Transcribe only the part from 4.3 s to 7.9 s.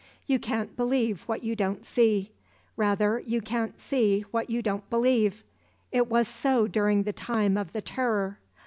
what you don't believe. It was so during the time of the